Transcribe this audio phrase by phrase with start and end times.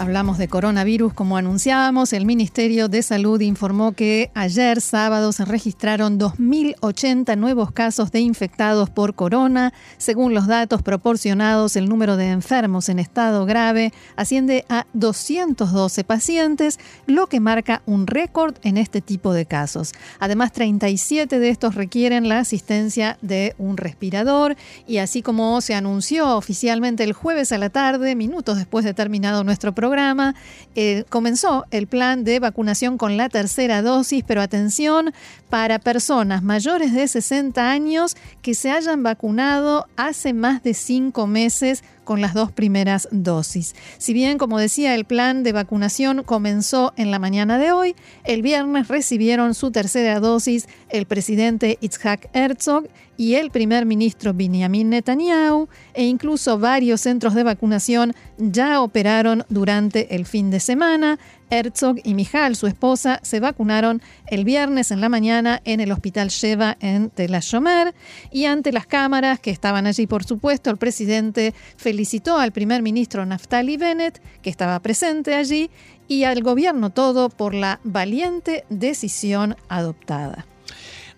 [0.00, 2.14] Hablamos de coronavirus como anunciábamos.
[2.14, 8.88] El Ministerio de Salud informó que ayer sábado se registraron 2.080 nuevos casos de infectados
[8.88, 9.74] por corona.
[9.98, 16.80] Según los datos proporcionados, el número de enfermos en estado grave asciende a 212 pacientes,
[17.06, 19.92] lo que marca un récord en este tipo de casos.
[20.18, 24.56] Además, 37 de estos requieren la asistencia de un respirador
[24.86, 29.44] y así como se anunció oficialmente el jueves a la tarde, minutos después de terminado
[29.44, 30.36] nuestro programa, programa,
[30.76, 35.12] eh, comenzó el plan de vacunación con la tercera dosis, pero atención,
[35.48, 41.82] para personas mayores de 60 años que se hayan vacunado hace más de cinco meses
[42.04, 43.74] con las dos primeras dosis.
[43.98, 48.42] Si bien, como decía, el plan de vacunación comenzó en la mañana de hoy, el
[48.42, 52.84] viernes recibieron su tercera dosis el presidente Itzhak Herzog
[53.20, 60.16] y el primer ministro Benjamin Netanyahu, e incluso varios centros de vacunación ya operaron durante
[60.16, 61.18] el fin de semana.
[61.50, 66.28] Herzog y Mijal, su esposa, se vacunaron el viernes en la mañana en el Hospital
[66.28, 67.94] Sheva en Tel Ashomer
[68.30, 73.26] y ante las cámaras que estaban allí, por supuesto, el presidente felicitó al primer ministro
[73.26, 75.68] Naftali Bennett, que estaba presente allí,
[76.08, 80.46] y al gobierno todo por la valiente decisión adoptada.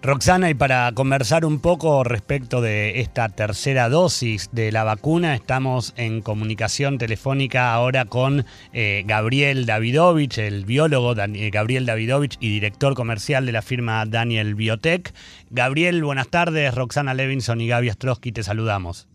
[0.05, 5.95] Roxana, y para conversar un poco respecto de esta tercera dosis de la vacuna, estamos
[5.97, 12.95] en comunicación telefónica ahora con eh, Gabriel Davidovich, el biólogo eh, Gabriel Davidovich y director
[12.95, 15.15] comercial de la firma Daniel Biotech.
[15.51, 16.75] Gabriel, buenas tardes.
[16.75, 19.07] Roxana Levinson y Gaby Astrosky, te saludamos.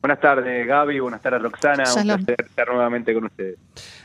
[0.00, 0.98] Buenas tardes, Gaby.
[0.98, 1.84] Buenas tardes, Roxana.
[1.96, 3.56] Un placer estar nuevamente con ustedes.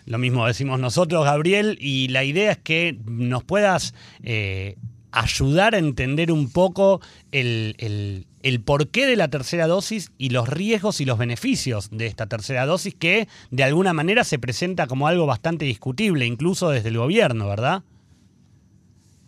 [0.05, 4.75] Lo mismo decimos nosotros, Gabriel, y la idea es que nos puedas eh,
[5.19, 6.99] ayudar a entender un poco
[7.31, 12.27] el, el, porqué de la tercera dosis y los riesgos y los beneficios de esta
[12.27, 16.97] tercera dosis que de alguna manera se presenta como algo bastante discutible, incluso desde el
[16.97, 17.83] gobierno, ¿verdad?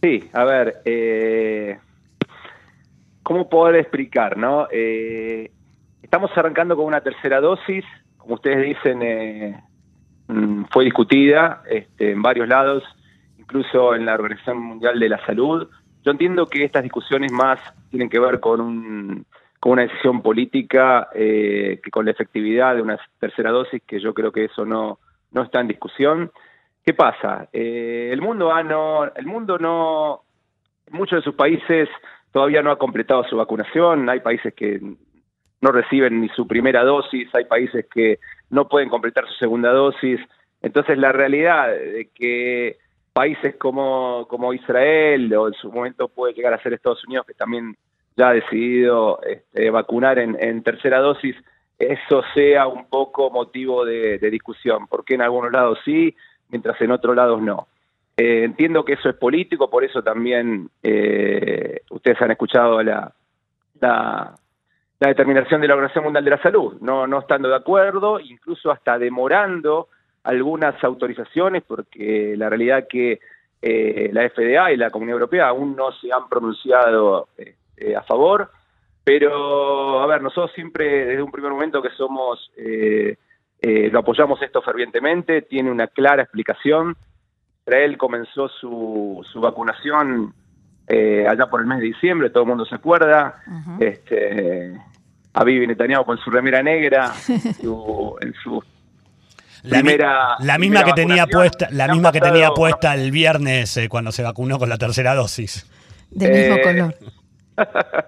[0.01, 1.77] Sí, a ver, eh,
[3.23, 4.37] ¿cómo poder explicar?
[4.37, 4.67] no?
[4.71, 5.51] Eh,
[6.01, 7.83] estamos arrancando con una tercera dosis,
[8.17, 9.61] como ustedes dicen, eh,
[10.27, 12.83] mm, fue discutida este, en varios lados
[13.49, 15.67] incluso en la Organización Mundial de la Salud.
[16.03, 19.25] Yo entiendo que estas discusiones más tienen que ver con, un,
[19.59, 24.13] con una decisión política eh, que con la efectividad de una tercera dosis, que yo
[24.13, 24.99] creo que eso no,
[25.31, 26.31] no está en discusión.
[26.85, 27.49] ¿Qué pasa?
[27.51, 30.21] Eh, el mundo ah, no, el mundo no,
[30.91, 31.89] muchos de sus países
[32.31, 34.09] todavía no ha completado su vacunación.
[34.09, 34.79] Hay países que
[35.61, 40.19] no reciben ni su primera dosis, hay países que no pueden completar su segunda dosis.
[40.61, 42.77] Entonces la realidad de que
[43.13, 47.33] países como, como Israel o en su momento puede llegar a ser Estados Unidos, que
[47.33, 47.75] también
[48.15, 51.35] ya ha decidido este, vacunar en, tercera dosis,
[51.77, 56.13] eso sea un poco motivo de, discusión, porque en algunos lados sí,
[56.49, 57.67] mientras en otros lados no.
[58.17, 63.13] Eh, entiendo que eso es político, por eso también eh, ustedes han escuchado la,
[63.79, 64.35] la,
[64.99, 68.69] la, determinación de la Organización Mundial de la Salud, no, no estando de acuerdo, incluso
[68.71, 69.87] hasta demorando
[70.23, 73.19] algunas autorizaciones, porque la realidad que
[73.61, 78.51] eh, la FDA y la Comunidad Europea aún no se han pronunciado este, a favor,
[79.03, 83.17] pero a ver, nosotros siempre desde un primer momento que somos, eh,
[83.61, 86.95] eh, lo apoyamos esto fervientemente, tiene una clara explicación.
[87.65, 90.33] Israel comenzó su, su vacunación
[91.27, 93.43] allá por el mes de diciembre, todo el mundo se acuerda.
[93.79, 94.73] este,
[95.33, 98.63] a Vivi Netanyahu con su remera negra, en su
[99.63, 104.23] la, misma que tenía puesta, la misma que tenía puesta el viernes eh, cuando se
[104.23, 105.69] vacunó con la tercera dosis.
[106.09, 106.95] Del mismo eh, color.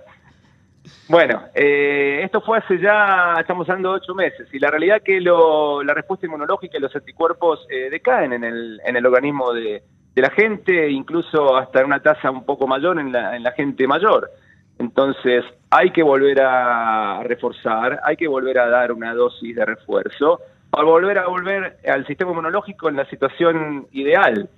[1.09, 5.03] bueno, eh, esto fue hace ya, estamos hablando de ocho meses, y la realidad es
[5.03, 9.83] que la respuesta inmunológica y los anticuerpos decaen en el, en el organismo de,
[10.15, 13.87] la gente, incluso hasta en una tasa un poco mayor en la, en la gente
[13.87, 14.29] mayor.
[14.77, 20.41] Entonces, hay que volver a reforzar, hay que volver a dar una dosis de refuerzo
[20.71, 24.49] para volver a volver al sistema inmunológico en la situación ideal.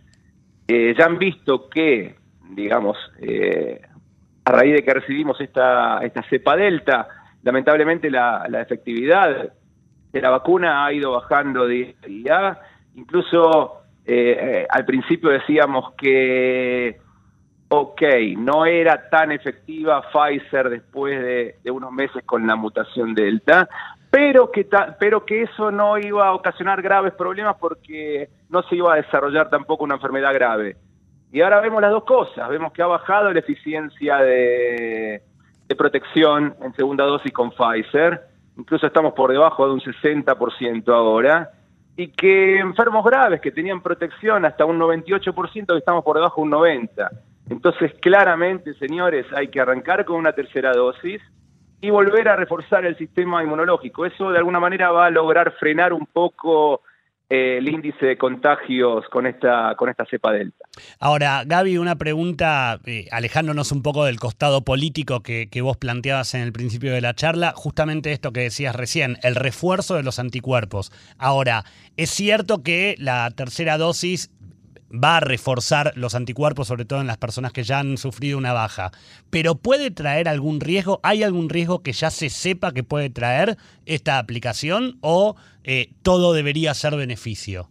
[0.68, 2.16] Eh, ya han visto que,
[2.52, 3.82] digamos, eh,
[4.46, 7.08] a raíz de que recibimos esta, esta cepa delta,
[7.42, 9.54] lamentablemente la, efectividad
[10.12, 12.60] de la vacuna ha ido bajando de día.
[12.94, 17.00] Incluso eh, al principio decíamos que,
[17.70, 18.02] ok,
[18.38, 23.68] no era tan efectiva Pfizer después de, de unos meses con la mutación delta,
[24.14, 24.68] pero que,
[25.00, 29.50] pero que eso no iba a ocasionar graves problemas porque no se iba a desarrollar
[29.50, 30.76] tampoco una enfermedad grave.
[31.32, 35.24] Y ahora vemos las dos cosas, vemos que ha bajado la eficiencia de,
[35.76, 38.22] protección en segunda dosis con Pfizer,
[38.56, 41.50] incluso estamos por debajo de un 60% ahora,
[41.98, 46.52] y que enfermos graves que tenían protección hasta un 98%, estamos por debajo de un
[46.52, 47.10] 90%.
[47.50, 51.20] Entonces, claramente, señores, hay que arrancar con una tercera dosis
[51.84, 54.06] y volver a reforzar el sistema inmunológico.
[54.06, 56.82] Eso de alguna manera va a lograr frenar un poco
[57.30, 60.66] eh, el índice de contagios con esta, con esta cepa delta.
[60.98, 66.36] Ahora, Gaby, una pregunta, eh, alejándonos un poco del costado político que, que, vos planteabas
[66.36, 70.20] en el principio de la charla, justamente esto que decías recién, el refuerzo de los
[70.20, 70.90] anticuerpos.
[71.18, 71.66] Ahora,
[71.98, 74.32] es cierto que la tercera dosis
[74.94, 78.54] va a reforzar los anticuerpos, sobre todo en las personas que ya han sufrido una
[78.54, 78.92] baja.
[79.30, 81.00] Pero ¿puede traer algún riesgo?
[81.04, 86.34] ¿Hay algún riesgo que ya se sepa que puede traer esta aplicación o eh, todo
[86.34, 87.68] debería ser beneficio?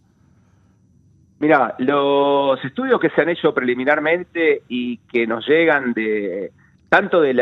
[1.39, 6.51] Mira, los estudios que se han hecho preliminarmente y que nos llegan de
[6.89, 7.33] tanto de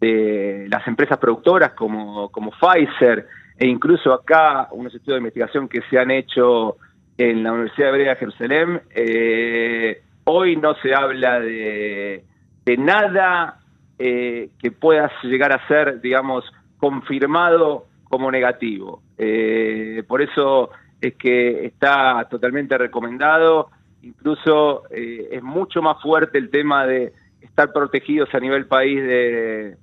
[0.00, 3.26] de las empresas productoras como, como Pfizer
[3.58, 6.78] e incluso acá unos estudios de investigación que se han hecho
[7.20, 8.80] en la Universidad Hebrea de Jerusalén.
[8.94, 12.24] Eh, hoy no se habla de,
[12.78, 13.60] nada
[13.98, 19.02] eh, que pueda llegar a ser, digamos, confirmado como negativo.
[19.18, 23.68] Eh, por eso es que está totalmente recomendado.
[24.02, 27.12] Incluso es mucho más fuerte el tema de
[27.42, 29.76] estar protegidos a nivel país de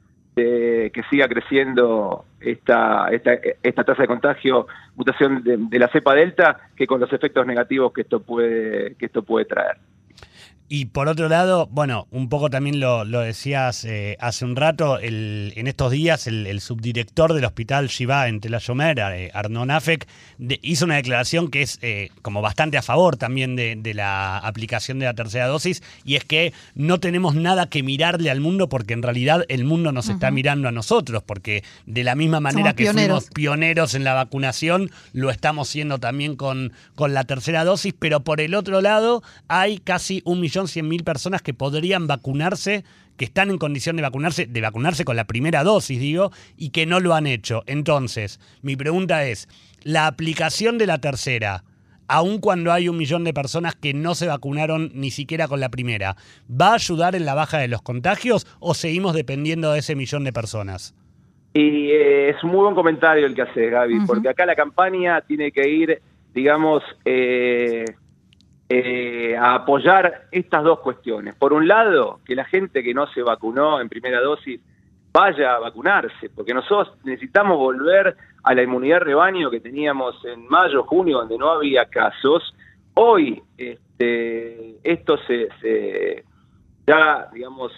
[0.43, 6.69] que siga creciendo esta, esta, esta tasa de contagio, mutación de, de, la cepa delta,
[6.75, 9.77] que con los efectos negativos que esto puede, que esto puede traer.
[10.69, 15.53] Y por otro lado, bueno, un poco también lo, decías eh, hace un rato, el,
[15.55, 20.07] en estos días el, subdirector del hospital Shiva en Tel eh, Arnon Afek,
[20.61, 25.05] hizo una declaración que es eh, como bastante a favor también de, la aplicación de
[25.05, 29.03] la tercera dosis, y es que no tenemos nada que mirarle al mundo porque en
[29.03, 33.29] realidad el mundo nos está mirando a nosotros, porque de la misma manera que fuimos
[33.33, 38.41] pioneros en la vacunación, lo estamos siendo también con, con la tercera dosis, pero por
[38.41, 42.83] el otro lado hay casi un millón 100.000 personas que podrían vacunarse,
[43.15, 46.85] que están en condición de vacunarse, de vacunarse con la primera dosis, digo, y que
[46.85, 47.63] no lo han hecho.
[47.67, 49.47] Entonces, mi pregunta es,
[49.83, 51.63] la aplicación de la tercera,
[52.07, 55.69] aun cuando hay un millón de personas que no se vacunaron ni siquiera con la
[55.69, 56.15] primera,
[56.49, 60.23] ¿va a ayudar en la baja de los contagios o seguimos dependiendo de ese millón
[60.23, 60.95] de personas?
[61.53, 65.51] Y eh, es muy buen comentario el que hace Gaby, porque acá la campaña tiene
[65.51, 66.01] que ir,
[66.33, 67.85] digamos, eh,
[68.69, 71.35] eh, a apoyar estas dos cuestiones.
[71.35, 74.59] Por un lado, que la gente que no se vacunó en primera dosis
[75.13, 80.83] vaya a vacunarse, porque nosotros necesitamos volver a la inmunidad rebaño que teníamos en mayo,
[80.83, 82.53] junio, donde no había casos.
[82.93, 86.23] Hoy este, esto se,
[86.85, 87.71] ya, digamos,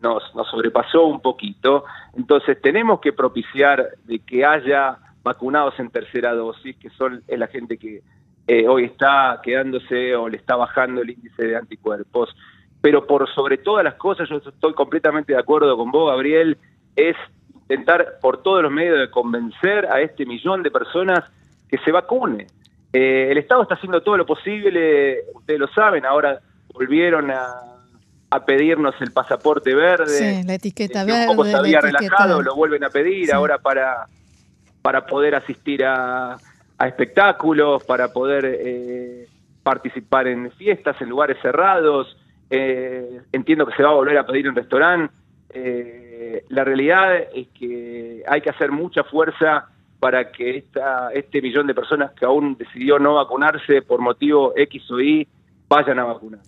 [0.00, 1.84] nos, nos sobrepasó un poquito,
[2.14, 7.78] entonces tenemos que propiciar de que haya vacunados en tercera dosis, que son la gente
[7.78, 8.02] que
[8.46, 12.34] eh, hoy está quedándose o le está bajando el índice de anticuerpos.
[12.80, 16.56] Pero por sobre todas las cosas, yo estoy completamente de acuerdo con vos, Gabriel,
[16.94, 17.16] es
[17.52, 21.24] intentar por todos los medios de convencer a este millón de personas
[21.68, 22.46] que se vacune.
[22.92, 26.40] Eh, el Estado está haciendo todo lo posible, ustedes lo saben, ahora
[26.72, 27.72] volvieron a,
[28.46, 30.06] pedirnos el pasaporte verde.
[30.08, 31.22] Sí, la etiqueta verde.
[31.22, 34.06] Un poco se había relajado, lo vuelven a pedir ahora para,
[34.82, 36.36] para poder asistir a,
[36.78, 39.28] a espectáculos, para poder eh,
[39.62, 42.16] participar en fiestas, en lugares cerrados.
[42.50, 45.12] Eh, entiendo que se va a volver a pedir en restaurante.
[45.50, 49.68] Eh, la realidad es que hay que hacer mucha fuerza
[49.98, 54.90] para que esta, este millón de personas que aún decidió no vacunarse por motivo X
[54.90, 55.26] o Y
[55.68, 56.40] vayan a vacunar.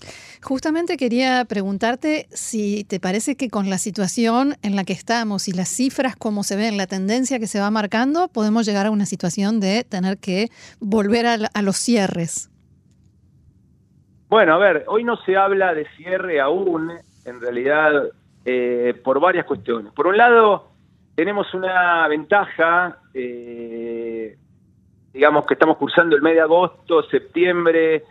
[0.42, 5.52] Justamente quería preguntarte si te parece que con la situación en la que estamos y
[5.52, 9.06] las cifras como se ven, la tendencia que se va marcando, podemos llegar a una
[9.06, 10.48] situación de tener que
[10.80, 12.50] volver a, los cierres.
[14.28, 16.92] Bueno, a ver, hoy no se habla de cierre aún,
[17.24, 17.92] en realidad,
[18.44, 19.92] eh, por varias cuestiones.
[19.92, 20.68] Por un lado,
[21.14, 24.36] tenemos una ventaja, eh,
[25.12, 28.04] digamos que estamos cursando el mes de agosto, septiembre,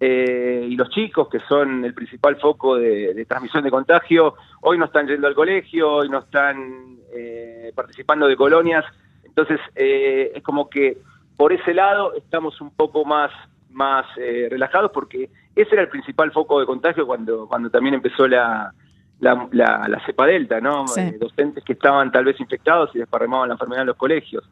[0.00, 4.86] eh, y los chicos, que son el principal foco de, transmisión de contagio, hoy no
[4.86, 8.84] están yendo al colegio, hoy no están eh, participando de colonias,
[9.24, 10.98] entonces eh, es como que
[11.36, 13.30] por ese lado estamos un poco más,
[13.70, 18.72] más relajados porque ese era el principal foco de contagio cuando, cuando también empezó la,
[19.20, 20.84] la, la, cepa delta, ¿no?
[21.18, 24.44] docentes que estaban tal vez infectados y desparramaban la enfermedad en los colegios.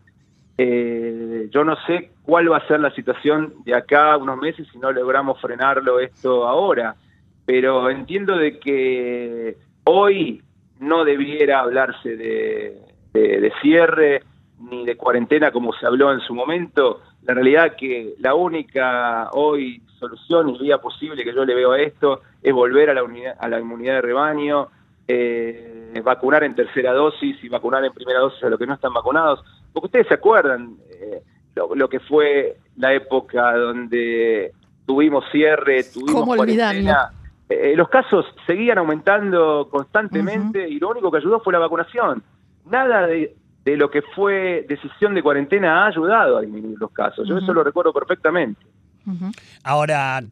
[1.51, 4.93] Yo no sé cuál va a ser la situación de acá unos meses si no
[4.93, 6.97] logramos frenarlo esto ahora,
[7.45, 10.43] pero entiendo de que hoy
[10.81, 12.81] no debiera hablarse de,
[13.13, 14.23] de cierre
[14.59, 17.01] ni de cuarentena como se habló en su momento.
[17.23, 21.81] La realidad que la única hoy solución y vía posible que yo le veo a
[21.81, 24.69] esto es volver a la, unidad, a la inmunidad de rebaño,
[25.07, 28.93] eh, vacunar en tercera dosis y vacunar en primera dosis a los que no están
[28.93, 29.45] vacunados.
[29.73, 31.23] Porque ustedes se acuerdan eh,
[31.55, 34.53] lo, que fue la época donde
[34.87, 37.13] tuvimos cierre, tuvimos cuarentena.
[37.49, 42.23] Eh, los casos seguían aumentando constantemente y lo único que ayudó fue la vacunación.
[42.71, 47.29] Nada de, lo que fue decisión de cuarentena ha ayudado a disminuir los casos.
[47.29, 48.61] Yo eso lo recuerdo perfectamente.
[49.65, 50.23] Ahora,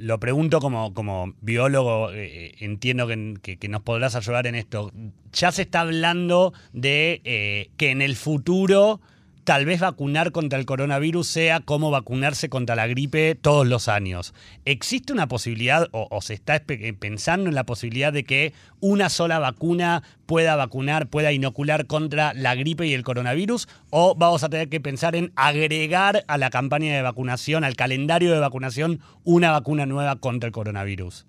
[0.00, 4.90] lo pregunto como, como biólogo, eh, eh, entiendo que, nos podrás ayudar en esto.
[5.32, 9.00] Ya se está hablando de eh, que en el futuro
[9.44, 14.34] tal vez vacunar contra el coronavirus sea como vacunarse contra la gripe todos los años.
[14.64, 19.38] ¿Existe una posibilidad o, se está eh, pensando en la posibilidad de que una sola
[19.38, 23.68] vacuna pueda vacunar, pueda inocular contra la gripe y el coronavirus?
[23.90, 28.32] ¿O vamos a tener que pensar en agregar a la campaña de vacunación, al calendario
[28.32, 31.26] de vacunación, una vacuna nueva contra el coronavirus?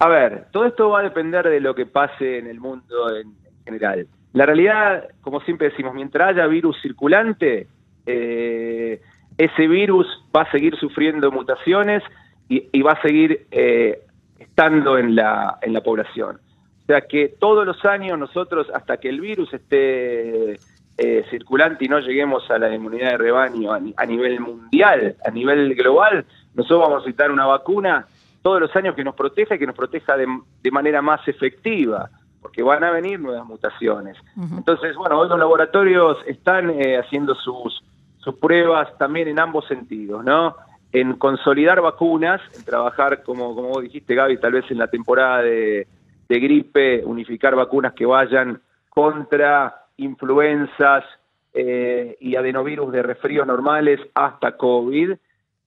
[0.00, 3.34] A ver, todo esto va a depender de lo que pase en el mundo en
[3.64, 4.06] general.
[4.38, 7.66] La realidad, como siempre decimos, mientras haya virus circulante,
[8.06, 9.00] eh,
[9.36, 12.04] ese virus va a seguir sufriendo mutaciones
[12.48, 13.98] y, va a seguir eh,
[14.38, 16.36] estando en la, en la población.
[16.36, 21.88] O sea que todos los años nosotros, hasta que el virus esté eh, circulante y
[21.88, 26.94] no lleguemos a la inmunidad de rebaño a, nivel mundial, a nivel global, nosotros vamos
[26.94, 28.06] a necesitar una vacuna
[28.42, 32.08] todos los años que nos proteja y que nos proteja de manera más efectiva
[32.40, 34.16] porque van a venir nuevas mutaciones.
[34.56, 37.82] Entonces, bueno, hoy los laboratorios están eh, haciendo sus,
[38.18, 40.56] sus pruebas también en ambos sentidos, ¿no?
[40.92, 45.42] En consolidar vacunas, en trabajar, como, como vos dijiste, Gaby, tal vez en la temporada
[45.42, 45.86] de,
[46.28, 51.04] gripe, unificar vacunas que vayan contra influencias
[51.52, 55.14] eh, y adenovirus de resfríos normales hasta COVID,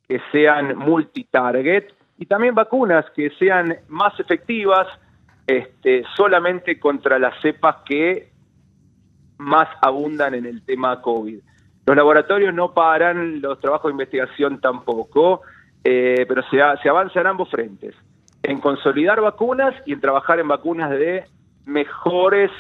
[0.08, 4.88] que sean multitarget, y también vacunas que sean más efectivas,
[5.52, 8.32] este, solamente contra las cepas que
[9.38, 11.40] más abundan en el tema COVID.
[11.86, 15.42] Los laboratorios no paran los trabajos de investigación tampoco,
[15.84, 17.96] eh, pero se, se avanza en ambos frentes,
[18.44, 21.26] en consolidar vacunas y en trabajar en vacunas de
[21.66, 22.52] mejores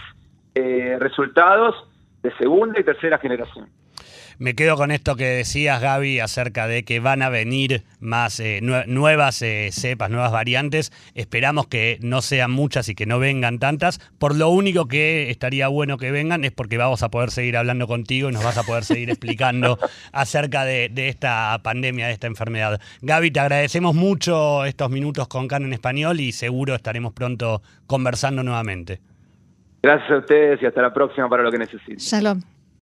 [0.53, 1.75] eh, resultados
[2.23, 3.69] de segunda y tercera generación.
[4.41, 8.59] Me quedo con esto que decías, Gaby, acerca de que van a venir más eh,
[8.87, 10.91] nuevas eh, cepas, nuevas variantes.
[11.13, 13.99] Esperamos que no sean muchas y que no vengan tantas.
[14.17, 17.85] Por lo único que estaría bueno que vengan es porque vamos a poder seguir hablando
[17.85, 19.77] contigo y nos vas a poder seguir explicando
[20.11, 22.81] acerca de, esta pandemia, de esta enfermedad.
[23.03, 28.41] Gaby, te agradecemos mucho estos minutos con CAN en español y seguro estaremos pronto conversando
[28.41, 29.01] nuevamente.
[29.83, 31.97] Gracias a ustedes y hasta la próxima para lo que necesiten.
[31.97, 32.41] Shalom.